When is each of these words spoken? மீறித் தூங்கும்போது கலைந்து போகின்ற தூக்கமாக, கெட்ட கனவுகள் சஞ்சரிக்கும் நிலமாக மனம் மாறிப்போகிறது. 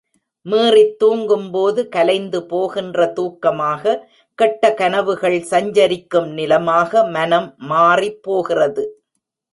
மீறித் 0.45 0.95
தூங்கும்போது 0.99 1.81
கலைந்து 1.87 2.39
போகின்ற 2.45 3.05
தூக்கமாக, 3.15 3.93
கெட்ட 4.39 4.73
கனவுகள் 4.73 5.37
சஞ்சரிக்கும் 5.43 6.29
நிலமாக 6.31 7.03
மனம் 7.09 7.49
மாறிப்போகிறது. 7.69 8.85